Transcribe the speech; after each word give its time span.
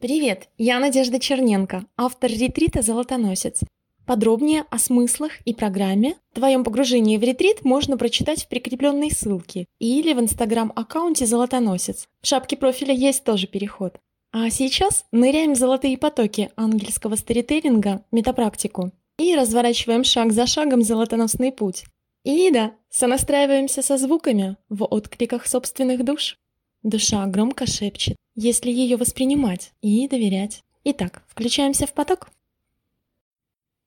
Привет, 0.00 0.48
я 0.58 0.78
Надежда 0.78 1.18
Черненко, 1.18 1.84
автор 1.96 2.30
ретрита 2.30 2.82
«Золотоносец». 2.82 3.62
Подробнее 4.06 4.64
о 4.70 4.78
смыслах 4.78 5.32
и 5.44 5.52
программе 5.52 6.14
твоем 6.32 6.62
погружении 6.62 7.16
в 7.16 7.22
ретрит 7.24 7.64
можно 7.64 7.98
прочитать 7.98 8.44
в 8.44 8.48
прикрепленной 8.48 9.10
ссылке 9.10 9.66
или 9.80 10.12
в 10.12 10.20
инстаграм-аккаунте 10.20 11.26
«Золотоносец». 11.26 12.06
В 12.22 12.28
шапке 12.28 12.56
профиля 12.56 12.94
есть 12.94 13.24
тоже 13.24 13.48
переход. 13.48 13.98
А 14.30 14.48
сейчас 14.50 15.04
ныряем 15.10 15.54
в 15.54 15.58
золотые 15.58 15.98
потоки 15.98 16.52
ангельского 16.54 17.16
сторителлинга, 17.16 18.04
метапрактику, 18.12 18.92
и 19.18 19.34
разворачиваем 19.34 20.04
шаг 20.04 20.30
за 20.30 20.46
шагом 20.46 20.82
золотоносный 20.82 21.50
путь. 21.50 21.86
И 22.22 22.52
да, 22.52 22.72
сонастраиваемся 22.88 23.82
со 23.82 23.98
звуками 23.98 24.58
в 24.68 24.84
откликах 24.84 25.48
собственных 25.48 26.04
душ. 26.04 26.38
Душа 26.82 27.26
громко 27.26 27.66
шепчет, 27.66 28.16
если 28.34 28.70
ее 28.70 28.96
воспринимать 28.96 29.72
и 29.82 30.06
доверять. 30.06 30.62
Итак, 30.84 31.24
включаемся 31.28 31.86
в 31.86 31.92
поток. 31.92 32.30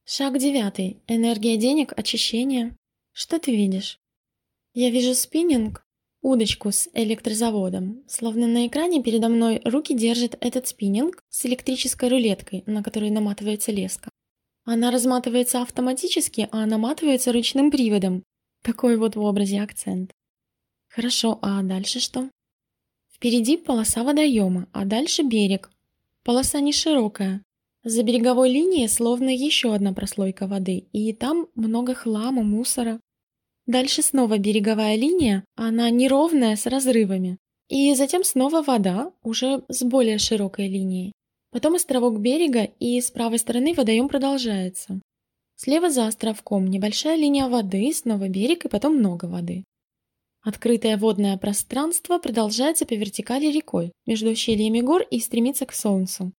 Шаг 0.04 0.38
девятый. 0.38 1.02
Энергия 1.08 1.56
денег, 1.56 1.94
очищение. 1.96 2.76
Что 3.14 3.40
ты 3.40 3.56
видишь? 3.56 3.98
Я 4.74 4.90
вижу 4.90 5.14
спиннинг, 5.16 5.86
удочку 6.22 6.72
с 6.72 6.90
электрозаводом. 6.94 8.04
Словно 8.08 8.48
на 8.48 8.68
экране 8.68 9.02
передо 9.02 9.30
мной 9.30 9.62
руки 9.64 9.94
держит 9.94 10.36
этот 10.42 10.68
спиннинг 10.68 11.24
с 11.30 11.46
электрической 11.46 12.10
рулеткой, 12.10 12.64
на 12.66 12.84
которой 12.84 13.10
наматывается 13.10 13.72
леска. 13.72 14.10
Она 14.66 14.92
разматывается 14.92 15.62
автоматически, 15.62 16.50
а 16.52 16.66
наматывается 16.66 17.32
ручным 17.32 17.72
приводом. 17.72 18.24
Такой 18.64 18.98
вот 18.98 19.16
в 19.16 19.22
образе 19.22 19.62
акцент. 19.62 20.12
Хорошо, 20.90 21.40
а 21.42 21.64
дальше 21.64 22.00
что? 22.00 22.30
Впереди 23.22 23.56
полоса 23.56 24.04
водоема, 24.04 24.68
а 24.72 24.84
дальше 24.84 25.22
берег. 25.22 25.70
Полоса 26.24 26.60
не 26.60 26.74
широкая. 26.74 27.44
За 27.84 28.02
береговой 28.02 28.50
линией 28.50 28.88
словно 28.88 29.30
еще 29.30 29.76
одна 29.76 29.94
прослойка 29.94 30.48
воды, 30.48 30.88
и 30.92 31.14
там 31.14 31.46
много 31.54 31.94
хлама, 31.94 32.42
мусора. 32.42 33.00
Дальше 33.68 34.02
снова 34.02 34.40
береговая 34.40 34.96
линия, 34.96 35.46
она 35.56 35.92
неровная, 35.92 36.56
с 36.56 36.66
разрывами. 36.66 37.38
И 37.70 37.94
затем 37.94 38.24
снова 38.24 38.64
вода, 38.64 39.14
уже 39.22 39.64
с 39.70 39.84
более 39.84 40.18
широкой 40.18 40.68
линией. 40.68 41.12
Потом 41.52 41.76
островок 41.76 42.20
берега, 42.20 42.64
и 42.80 43.00
с 43.00 43.12
правой 43.12 43.38
стороны 43.38 43.76
водоем 43.76 44.10
продолжается. 44.10 45.00
Слева 45.58 45.92
за 45.92 46.08
островком 46.08 46.66
небольшая 46.66 47.18
линия 47.18 47.48
воды, 47.48 47.94
снова 47.94 48.30
берег 48.30 48.66
и 48.66 48.68
потом 48.70 48.96
много 48.96 49.26
воды. 49.26 49.64
Открытое 50.44 50.98
водное 50.98 51.38
пространство 51.38 52.18
продолжается 52.18 52.88
по 52.88 52.94
вертикали 52.94 53.46
рекой, 53.52 53.92
между 54.08 54.32
ущельями 54.32 54.82
гор 54.82 55.04
и 55.04 55.20
стремится 55.20 55.68
к 55.68 55.74
солнцу. 55.74 56.32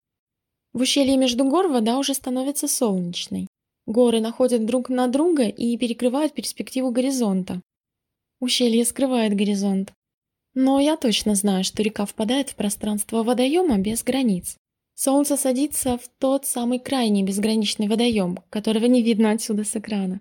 В 0.72 0.80
ущелье 0.80 1.16
между 1.16 1.44
гор 1.44 1.68
вода 1.68 1.98
уже 1.98 2.14
становится 2.14 2.66
солнечной. 2.66 3.46
Горы 3.86 4.20
находят 4.20 4.64
друг 4.66 4.88
на 4.88 5.06
друга 5.06 5.44
и 5.44 5.76
перекрывают 5.76 6.34
перспективу 6.34 6.90
горизонта. 6.90 7.60
Ущелье 8.40 8.84
скрывает 8.84 9.36
горизонт. 9.36 9.92
Но 10.54 10.80
я 10.80 10.96
точно 10.96 11.36
знаю, 11.36 11.62
что 11.62 11.82
река 11.82 12.04
впадает 12.04 12.50
в 12.50 12.56
пространство 12.56 13.22
водоема 13.22 13.78
без 13.78 14.02
границ. 14.02 14.56
Солнце 14.94 15.36
садится 15.36 15.96
в 15.96 16.08
тот 16.18 16.44
самый 16.44 16.78
крайний 16.78 17.22
безграничный 17.22 17.88
водоем, 17.88 18.38
которого 18.50 18.86
не 18.86 19.02
видно 19.02 19.30
отсюда 19.30 19.64
с 19.64 19.76
экрана. 19.76 20.20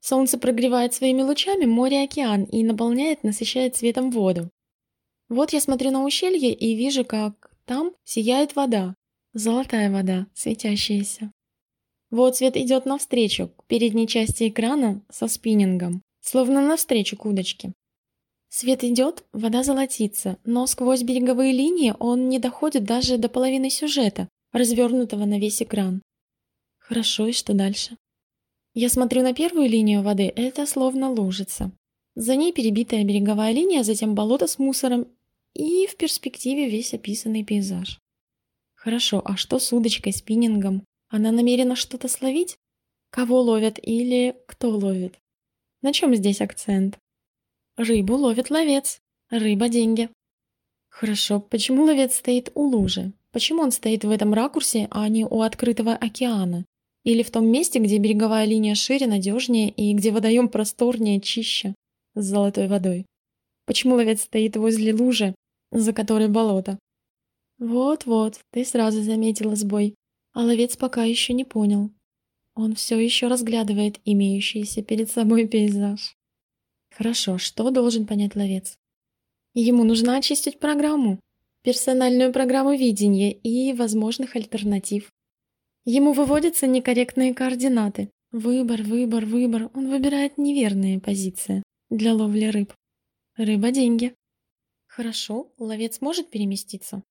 Солнце 0.00 0.38
прогревает 0.38 0.94
своими 0.94 1.22
лучами 1.22 1.64
море 1.64 2.02
и 2.02 2.04
океан 2.04 2.44
и 2.44 2.62
наполняет, 2.62 3.24
насыщает 3.24 3.76
цветом 3.76 4.10
воду. 4.10 4.50
Вот 5.28 5.52
я 5.52 5.60
смотрю 5.60 5.90
на 5.90 6.04
ущелье 6.04 6.52
и 6.52 6.76
вижу, 6.76 7.04
как 7.04 7.52
там 7.64 7.92
сияет 8.04 8.54
вода. 8.54 8.94
Золотая 9.32 9.90
вода, 9.90 10.28
светящаяся. 10.34 11.32
Вот 12.10 12.36
свет 12.36 12.56
идет 12.56 12.86
навстречу, 12.86 13.48
к 13.48 13.64
передней 13.66 14.06
части 14.06 14.48
экрана 14.48 15.02
со 15.10 15.26
спиннингом, 15.26 16.02
словно 16.20 16.60
навстречу 16.60 17.16
к 17.16 17.26
удочке. 17.26 17.72
Свет 18.48 18.84
идет, 18.84 19.24
вода 19.32 19.64
золотится, 19.64 20.38
но 20.44 20.66
сквозь 20.66 21.02
береговые 21.02 21.52
линии 21.52 21.94
он 21.98 22.28
не 22.28 22.38
доходит 22.38 22.84
даже 22.84 23.18
до 23.18 23.28
половины 23.28 23.68
сюжета, 23.68 24.28
развернутого 24.52 25.24
на 25.24 25.38
весь 25.38 25.60
экран. 25.60 26.00
Хорошо, 26.78 27.26
и 27.26 27.32
что 27.32 27.52
дальше? 27.52 27.96
Я 28.78 28.90
смотрю 28.90 29.22
на 29.22 29.32
первую 29.32 29.70
линию 29.70 30.02
воды, 30.02 30.30
это 30.36 30.66
словно 30.66 31.10
лужица. 31.10 31.72
За 32.14 32.36
ней 32.36 32.52
перебитая 32.52 33.04
береговая 33.04 33.50
линия, 33.52 33.82
затем 33.82 34.14
болото 34.14 34.46
с 34.46 34.58
мусором 34.58 35.06
и 35.54 35.86
в 35.86 35.96
перспективе 35.96 36.68
весь 36.68 36.92
описанный 36.92 37.42
пейзаж. 37.42 37.98
Хорошо, 38.74 39.22
а 39.24 39.38
что 39.38 39.58
с 39.60 39.72
удочкой, 39.72 40.12
спиннингом? 40.12 40.84
Она 41.08 41.32
намерена 41.32 41.74
что-то 41.74 42.06
словить? 42.08 42.58
Кого 43.08 43.40
ловят 43.40 43.78
или 43.82 44.36
кто 44.46 44.68
ловит? 44.68 45.18
На 45.80 45.94
чем 45.94 46.14
здесь 46.14 46.42
акцент? 46.42 46.98
Рыбу 47.78 48.16
ловит 48.16 48.50
ловец. 48.50 49.00
Рыба– 49.30 49.68
деньги. 49.70 50.10
Хорошо, 50.90 51.40
почему 51.40 51.84
ловец 51.84 52.16
стоит 52.16 52.52
у 52.54 52.64
лужи? 52.64 53.14
Почему 53.32 53.62
он 53.62 53.70
стоит 53.72 54.04
в 54.04 54.10
этом 54.10 54.34
ракурсе, 54.34 54.86
а 54.90 55.08
не 55.08 55.24
у 55.24 55.40
открытого 55.40 55.94
океана? 55.94 56.66
Или 57.06 57.22
в 57.22 57.30
том 57.30 57.46
месте, 57.46 57.78
где 57.78 57.98
береговая 57.98 58.46
линия 58.46 58.74
шире, 58.74 59.06
надежнее 59.06 59.70
и 59.70 59.94
где 59.94 60.10
водоем 60.10 60.48
просторнее, 60.48 61.20
чище, 61.20 61.72
с 62.16 62.24
золотой 62.24 62.66
водой. 62.66 63.06
Почему 63.64 63.94
ловец 63.94 64.22
стоит 64.22 64.56
возле 64.56 64.92
лужи, 64.92 65.32
за 65.70 65.92
которой 65.92 66.26
болото? 66.28 66.80
Вот-вот, 67.60 68.40
ты 68.50 68.64
сразу 68.64 69.02
заметила 69.02 69.54
сбой, 69.54 69.94
а 70.32 70.42
ловец 70.42 70.76
пока 70.76 71.04
еще 71.04 71.32
не 71.32 71.44
понял. 71.44 71.92
Он 72.56 72.74
все 72.74 72.98
еще 72.98 73.28
разглядывает 73.28 74.00
имеющийся 74.04 74.82
перед 74.82 75.08
собой 75.08 75.46
пейзаж. 75.46 76.16
Хорошо, 76.92 77.38
что 77.38 77.70
должен 77.70 78.06
понять 78.06 78.34
ловец? 78.34 78.74
Ему 79.54 79.84
нужно 79.84 80.16
очистить 80.16 80.58
программу, 80.58 81.20
персональную 81.62 82.32
программу 82.32 82.74
видения 82.76 83.30
и 83.30 83.72
возможных 83.74 84.34
альтернатив. 84.34 85.12
Ему 85.88 86.12
выводятся 86.12 86.66
некорректные 86.66 87.32
координаты. 87.32 88.10
Выбор, 88.32 88.82
выбор, 88.82 89.24
выбор. 89.24 89.70
Он 89.72 89.88
выбирает 89.88 90.36
неверные 90.36 90.98
позиции 90.98 91.62
для 91.90 92.12
ловли 92.12 92.46
рыб. 92.46 92.72
Рыба– 93.36 93.70
деньги. 93.72 94.12
Хорошо, 94.88 95.52
ловец 95.58 96.00
может 96.00 96.28
переместиться. 96.28 97.04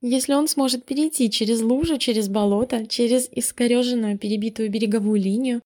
Если 0.00 0.32
он 0.32 0.48
сможет 0.48 0.86
перейти 0.86 1.30
через 1.30 1.60
лужу, 1.60 1.98
через 1.98 2.30
болото, 2.30 2.86
через 2.86 3.28
искореженную 3.30 4.16
перебитую 4.16 4.70
береговую 4.70 5.20
линию, 5.20 5.60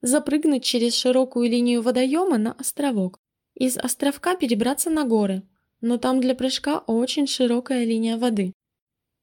запрыгнуть 0.00 0.64
через 0.64 0.94
широкую 0.94 1.50
линию 1.50 1.82
водоема 1.82 2.38
на 2.38 2.52
островок, 2.52 3.18
из 3.54 3.76
островка 3.76 4.36
перебраться 4.36 4.88
на 4.88 5.04
горы, 5.04 5.42
но 5.82 5.98
там 5.98 6.22
для 6.22 6.34
прыжка 6.34 6.78
очень 6.78 7.26
широкая 7.26 7.84
линия 7.84 8.16
воды. 8.16 8.54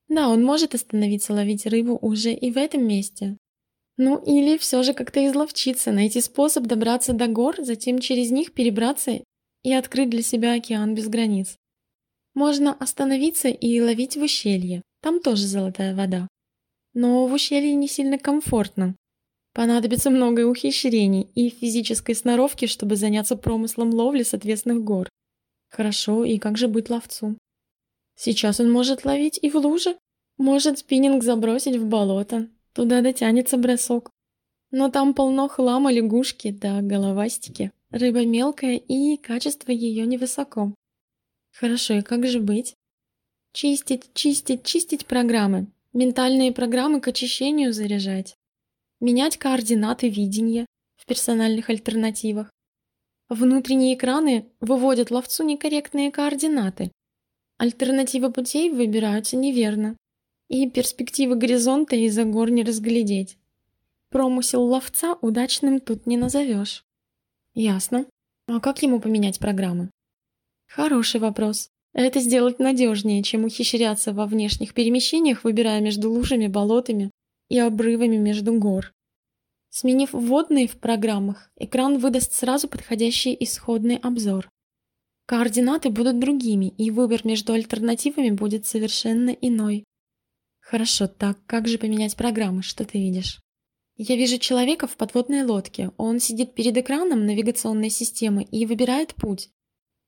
Да, 0.08 0.30
он 0.30 0.44
может 0.44 0.76
остановиться 0.76 1.34
ловить 1.34 1.66
рыбу 1.66 1.98
уже 2.02 2.34
и 2.34 2.52
в 2.52 2.58
этом 2.58 2.88
месте. 2.88 3.38
Ну 3.98 4.18
или 4.18 4.58
все 4.58 4.84
же 4.84 4.94
как-то 4.94 5.26
изловчиться, 5.26 5.92
найти 5.92 6.22
способ 6.22 6.66
добраться 6.66 7.14
до 7.14 7.28
гор, 7.28 7.56
затем 7.60 8.00
через 8.00 8.30
них 8.30 8.54
перебраться 8.54 9.22
и 9.64 9.74
открыть 9.74 10.10
для 10.10 10.22
себя 10.22 10.54
океан 10.54 10.94
без 10.94 11.08
границ. 11.08 11.58
Можно 12.34 12.74
остановиться 12.74 13.48
и 13.48 13.80
ловить 13.80 14.18
в 14.18 14.22
ущелье, 14.22 14.82
там 15.02 15.22
тоже 15.22 15.48
золотая 15.48 15.96
вода. 15.96 16.28
Но 16.94 17.26
в 17.28 17.34
ущелье 17.34 17.74
не 17.74 17.88
сильно 17.88 18.20
комфортно. 18.20 18.96
Понадобится 19.54 20.10
много 20.10 20.46
ухищрений 20.46 21.30
и 21.34 21.50
физической 21.50 22.14
сноровки, 22.14 22.66
чтобы 22.66 22.98
заняться 22.98 23.38
промыслом 23.38 23.92
ловли 23.94 24.24
с 24.24 24.34
отвесных 24.34 24.84
гор. 24.84 25.10
Хорошо, 25.70 26.26
и 26.26 26.38
как 26.38 26.58
же 26.58 26.68
быть 26.68 26.90
ловцу? 26.90 27.38
Сейчас 28.16 28.60
он 28.60 28.72
может 28.72 29.06
ловить 29.06 29.40
и 29.42 29.50
в 29.50 29.56
луже. 29.56 29.98
Может 30.38 30.80
спиннинг 30.80 31.24
забросить 31.24 31.76
в 31.76 31.86
болото. 31.86 32.50
Туда 32.74 33.02
дотянется 33.02 33.58
бросок. 33.58 34.10
Но 34.72 34.90
там 34.90 35.14
полно 35.14 35.48
хлама 35.48 35.92
лягушки 35.92 36.52
да 36.52 36.82
головастики. 36.82 37.72
Рыба 37.92 38.26
мелкая 38.26 38.76
и 38.76 39.16
качество 39.18 39.72
ее 39.72 40.06
невысоко. 40.06 40.74
Хорошо, 41.54 41.96
и 41.96 42.02
как 42.02 42.28
же 42.28 42.40
быть? 42.40 42.76
Чистить, 43.54 44.14
чистить, 44.14 44.64
чистить 44.64 45.06
программы. 45.06 45.68
Ментальные 45.94 46.52
программы 46.52 47.00
к 47.00 47.08
очищению 47.08 47.72
заряжать. 47.72 48.36
Менять 49.00 49.38
координаты 49.38 50.10
видения 50.10 50.66
в 50.98 51.06
персональных 51.06 51.70
альтернативах. 51.70 52.52
Внутренние 53.30 53.96
экраны 53.96 54.46
выводят 54.60 55.10
ловцу 55.10 55.44
некорректные 55.44 56.12
координаты, 56.12 56.92
Альтернативы 57.58 58.32
путей 58.32 58.70
выбираются 58.70 59.38
неверно, 59.38 59.96
и 60.50 60.70
перспективы 60.70 61.36
горизонта 61.36 61.96
из-за 61.96 62.26
гор 62.26 62.50
не 62.50 62.64
разглядеть. 62.64 63.38
Промысел 64.10 64.64
ловца 64.64 65.18
удачным 65.22 65.80
тут 65.80 66.06
не 66.06 66.18
назовешь. 66.18 66.84
Ясно. 67.54 68.06
А 68.48 68.60
как 68.60 68.84
ему 68.84 69.00
поменять 69.00 69.40
программы? 69.40 69.90
Хороший 70.68 71.20
вопрос. 71.20 71.70
Это 71.94 72.20
сделать 72.20 72.60
надежнее, 72.60 73.24
чем 73.24 73.46
ухищряться 73.46 74.12
во 74.12 74.26
внешних 74.26 74.74
перемещениях, 74.74 75.44
выбирая 75.44 75.80
между 75.80 76.12
лужами, 76.12 76.48
болотами 76.48 77.12
и 77.50 77.58
обрывами 77.58 78.18
между 78.18 78.54
гор. 78.60 78.94
Сменив 79.70 80.12
вводные 80.12 80.68
в 80.68 80.78
программах, 80.78 81.50
экран 81.56 81.98
выдаст 81.98 82.34
сразу 82.34 82.68
подходящий 82.68 83.36
исходный 83.40 83.98
обзор. 83.98 84.50
Координаты 85.26 85.90
будут 85.90 86.20
другими, 86.20 86.68
и 86.78 86.92
выбор 86.92 87.22
между 87.26 87.54
альтернативами 87.54 88.30
будет 88.30 88.66
совершенно 88.66 89.32
иной. 89.32 89.84
Хорошо, 90.60 91.08
так 91.08 91.38
как 91.48 91.68
же 91.68 91.78
поменять 91.78 92.16
программы, 92.16 92.62
что 92.62 92.86
ты 92.86 93.00
видишь? 93.00 93.40
Я 93.98 94.16
вижу 94.18 94.38
человека 94.38 94.88
в 94.88 94.98
подводной 94.98 95.44
лодке. 95.44 95.92
Он 95.98 96.20
сидит 96.20 96.54
перед 96.54 96.78
экраном 96.78 97.26
навигационной 97.26 97.90
системы 97.90 98.44
и 98.44 98.66
выбирает 98.66 99.16
путь. 99.16 99.50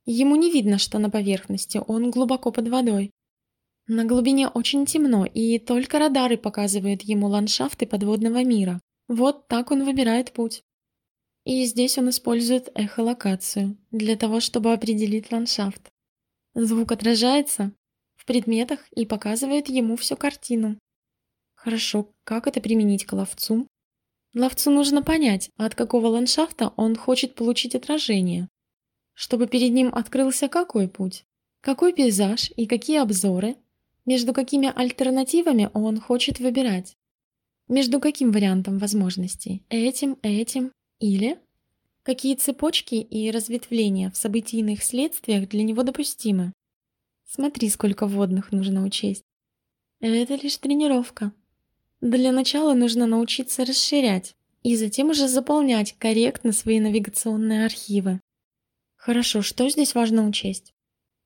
Ему 0.06 0.36
не 0.36 0.52
видно, 0.52 0.78
что 0.78 1.00
на 1.00 1.10
поверхности, 1.10 1.82
он 1.88 2.12
глубоко 2.12 2.52
под 2.52 2.68
водой. 2.68 3.12
На 3.88 4.04
глубине 4.04 4.50
очень 4.50 4.86
темно, 4.86 5.26
и 5.26 5.58
только 5.60 5.98
радары 5.98 6.38
показывают 6.38 7.04
ему 7.04 7.28
ландшафты 7.28 7.86
подводного 7.86 8.44
мира. 8.44 8.82
Вот 9.08 9.48
так 9.48 9.72
он 9.72 9.86
выбирает 9.86 10.34
путь. 10.34 10.64
И 11.48 11.64
здесь 11.64 11.98
он 11.98 12.10
использует 12.10 12.70
эхолокацию 12.76 13.78
для 13.92 14.18
того, 14.18 14.42
чтобы 14.42 14.74
определить 14.74 15.32
ландшафт. 15.32 15.82
Звук 16.54 16.92
отражается 16.92 17.72
в 18.18 18.26
предметах 18.26 18.82
и 18.92 19.06
показывает 19.06 19.70
ему 19.70 19.96
всю 19.96 20.18
картину. 20.18 20.78
Хорошо, 21.56 22.12
как 22.26 22.48
это 22.48 22.60
применить 22.60 23.06
к 23.06 23.14
ловцу? 23.14 23.66
Ловцу 24.36 24.72
нужно 24.72 25.02
понять, 25.04 25.50
от 25.56 25.74
какого 25.74 26.08
ландшафта 26.08 26.74
он 26.76 26.98
хочет 26.98 27.34
получить 27.36 27.76
отражение. 27.76 28.50
Чтобы 29.14 29.48
перед 29.48 29.72
ним 29.72 29.96
открылся 29.96 30.50
какой 30.50 30.90
путь, 30.90 31.24
какой 31.62 31.94
пейзаж 31.94 32.52
и 32.58 32.66
какие 32.66 32.98
обзоры, 32.98 33.56
между 34.06 34.34
какими 34.34 34.70
альтернативами 34.76 35.70
он 35.74 36.02
хочет 36.02 36.42
выбирать. 36.42 36.98
Между 37.70 38.02
каким 38.02 38.34
вариантом 38.34 38.80
возможностей? 38.80 39.64
Этим, 39.70 40.18
этим 40.24 40.74
или? 41.00 41.40
Какие 42.04 42.36
цепочки 42.36 42.96
и 42.96 43.30
разветвления 43.32 44.10
в 44.12 44.18
событийных 44.18 44.84
следствиях 44.84 45.50
для 45.50 45.64
него 45.64 45.84
допустимы? 45.84 46.54
Смотри, 47.26 47.70
сколько 47.70 48.08
вводных 48.08 48.52
нужно 48.52 48.84
учесть. 48.84 49.24
Это 50.00 50.36
лишь 50.36 50.58
тренировка. 50.58 51.34
Для 52.02 52.32
начала 52.32 52.74
нужно 52.74 53.08
научиться 53.08 53.66
расширять 53.66 54.36
и 54.64 54.76
затем 54.76 55.10
уже 55.10 55.28
заполнять 55.28 55.96
корректно 55.98 56.52
свои 56.52 56.80
навигационные 56.80 57.66
архивы. 57.66 58.22
Хорошо, 58.96 59.42
что 59.42 59.68
здесь 59.70 59.96
важно 59.96 60.28
учесть? 60.28 60.74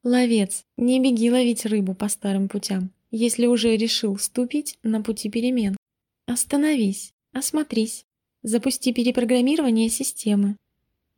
Ловец, 0.03 0.65
не 0.77 0.99
беги 0.99 1.29
ловить 1.29 1.65
рыбу 1.65 1.93
по 1.93 2.09
старым 2.09 2.49
путям, 2.49 2.91
если 3.11 3.45
уже 3.45 3.75
решил 3.77 4.17
ступить 4.17 4.79
на 4.83 5.01
пути 5.01 5.29
перемен. 5.29 5.77
Остановись, 6.25 7.13
осмотрись, 7.33 8.05
запусти 8.43 8.93
перепрограммирование 8.93 9.89
системы. 9.89 10.57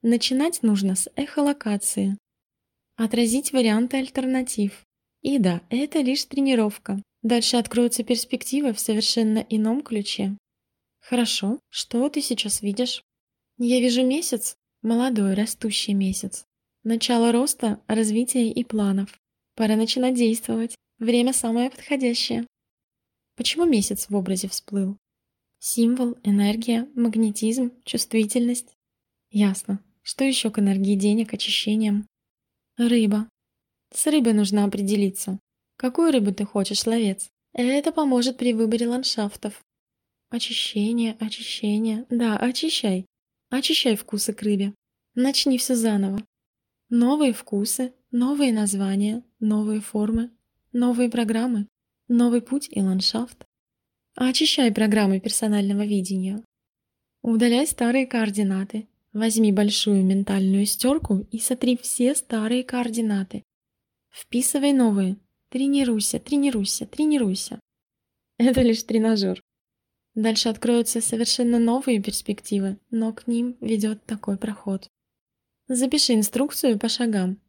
Начинать 0.01 0.63
нужно 0.63 0.95
с 0.95 1.09
эхолокации. 1.15 2.17
Отразить 2.95 3.53
варианты 3.53 3.97
альтернатив. 3.97 4.83
И 5.21 5.39
да, 5.39 5.61
это 5.69 5.99
лишь 6.01 6.25
тренировка. 6.25 7.01
Дальше 7.21 7.55
откроются 7.57 8.03
перспективы 8.03 8.73
в 8.73 8.79
совершенно 8.79 9.39
ином 9.49 9.81
ключе. 9.81 10.37
Хорошо, 10.99 11.59
что 11.69 12.09
ты 12.09 12.21
сейчас 12.21 12.61
видишь? 12.61 13.03
Я 13.57 13.79
вижу 13.79 14.05
месяц, 14.05 14.55
молодой 14.81 15.33
растущий 15.33 15.93
месяц. 15.93 16.45
Начало 16.83 17.31
роста, 17.31 17.81
развития 17.87 18.51
и 18.51 18.63
планов. 18.65 19.17
Пора 19.55 19.75
начинать 19.77 20.15
действовать. 20.15 20.75
Время 20.99 21.31
самое 21.31 21.69
подходящее. 21.69 22.45
Почему 23.35 23.65
месяц 23.65 24.09
в 24.09 24.15
образе 24.15 24.49
всплыл? 24.49 24.97
Символ, 25.65 26.17
энергия, 26.23 26.89
магнетизм, 26.93 27.71
чувствительность. 27.85 28.75
Ясно. 29.29 29.81
Что 30.01 30.25
еще 30.25 30.51
к 30.51 30.59
энергии 30.59 30.95
денег, 30.95 31.33
очищениям? 31.33 32.05
Рыба. 32.75 33.29
С 33.93 34.05
рыбой 34.07 34.33
нужно 34.33 34.65
определиться. 34.65 35.39
Какую 35.77 36.11
рыбу 36.11 36.33
ты 36.33 36.43
хочешь, 36.45 36.85
ловец? 36.85 37.29
Это 37.53 37.93
поможет 37.93 38.37
при 38.37 38.51
выборе 38.51 38.89
ландшафтов. 38.89 39.63
Очищение, 40.29 41.15
очищение. 41.21 42.05
Да, 42.09 42.35
очищай. 42.35 43.05
Очищай 43.49 43.95
вкусы 43.95 44.33
к 44.33 44.41
рыбе. 44.41 44.73
Начни 45.15 45.57
все 45.57 45.75
заново. 45.75 46.21
Новые 46.89 47.31
вкусы, 47.31 47.93
новые 48.11 48.51
названия, 48.51 49.23
новые 49.39 49.79
формы, 49.79 50.29
новые 50.73 51.09
программы. 51.09 51.69
Новый 52.09 52.41
путь 52.41 52.67
и 52.69 52.81
ландшафт. 52.81 53.45
Очищай 54.15 54.71
программы 54.71 55.19
персонального 55.19 55.85
видения. 55.85 56.43
Удаляй 57.23 57.65
старые 57.65 58.05
координаты. 58.05 58.87
Возьми 59.11 59.51
большую 59.51 60.03
ментальную 60.03 60.65
стерку 60.65 61.25
и 61.31 61.39
сотри 61.39 61.77
все 61.77 62.13
старые 62.13 62.63
координаты. 62.63 63.43
Вписывай 64.11 64.71
новые. 64.71 65.17
Тренируйся, 65.49 66.19
тренируйся, 66.19 66.85
тренируйся. 66.85 67.59
Это 68.37 68.61
лишь 68.61 68.83
тренажер. 68.83 69.41
Дальше 70.15 70.49
откроются 70.49 71.01
совершенно 71.01 71.57
новые 71.57 72.01
перспективы, 72.01 72.77
но 72.91 73.13
к 73.13 73.25
ним 73.27 73.57
ведет 73.61 74.05
такой 74.05 74.37
проход. 74.37 74.87
Запиши 75.67 76.13
инструкцию 76.13 76.77
по 76.77 76.87
шагам. 76.87 77.39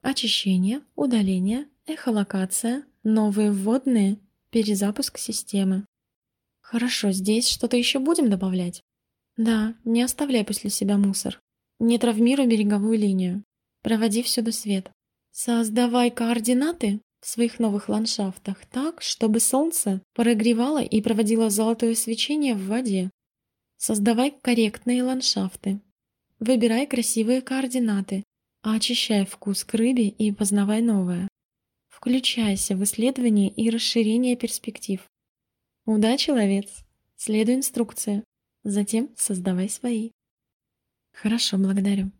Очищение, 0.00 0.80
удаление, 0.94 1.68
эхолокация, 1.86 2.84
Новые 3.06 3.52
вводные, 3.52 4.18
перезапуск 4.48 5.18
системы. 5.18 5.84
Хорошо, 6.64 7.12
здесь 7.12 7.46
что-то 7.46 7.76
еще 7.76 7.98
будем 7.98 8.30
добавлять? 8.30 8.82
Да, 9.36 9.74
не 9.84 10.00
оставляй 10.00 10.46
после 10.46 10.70
себя 10.70 10.96
мусор. 10.96 11.38
Не 11.78 11.98
травмируй 11.98 12.46
береговую 12.46 12.98
линию. 12.98 13.44
Проводи 13.82 14.22
всюду 14.22 14.50
свет. 14.50 14.90
Создавай 15.30 16.10
координаты 16.10 17.02
в 17.20 17.28
своих 17.28 17.58
новых 17.58 17.90
ландшафтах 17.90 18.64
так, 18.64 19.02
чтобы 19.02 19.40
солнце 19.40 20.00
прогревало 20.14 20.82
и 20.82 21.02
проводило 21.02 21.50
золотое 21.50 21.94
свечение 21.94 22.54
в 22.54 22.66
воде. 22.66 23.10
Создавай 23.76 24.34
корректные 24.42 25.02
ландшафты. 25.02 25.82
Выбирай 26.38 26.86
красивые 26.86 27.42
координаты, 27.42 28.24
очищай 28.62 29.26
вкус 29.26 29.64
к 29.64 29.74
рыбе 29.74 30.08
и 30.08 30.32
познавай 30.32 30.80
новое. 30.80 31.28
Включайся 31.90 32.74
в 32.74 32.82
исследование 32.84 33.50
и 33.50 33.68
расширение 33.68 34.34
перспектив. 34.34 35.06
Удачи, 35.86 36.30
ловец! 36.30 36.70
Следуй 37.16 37.56
инструкции. 37.56 38.24
Затем 38.62 39.10
создавай 39.16 39.68
свои. 39.68 40.10
Хорошо, 41.12 41.58
благодарю. 41.58 42.10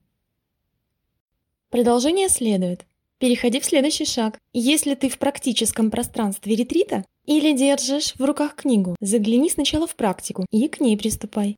Продолжение 1.71 2.28
следует. 2.28 2.85
Переходи 3.18 3.61
в 3.61 3.64
следующий 3.64 4.04
шаг. 4.04 4.38
Если 4.52 4.94
ты 4.94 5.09
в 5.09 5.18
практическом 5.18 5.90
пространстве 5.90 6.56
ретрита 6.56 7.06
или 7.25 7.56
держишь 7.56 8.14
в 8.16 8.25
руках 8.25 8.54
книгу, 8.54 8.97
загляни 9.00 9.49
сначала 9.49 9.87
в 9.87 9.97
практику 9.97 10.47
и 10.50 10.68
к 10.68 10.80
ней 10.80 10.99
приступай. 10.99 11.56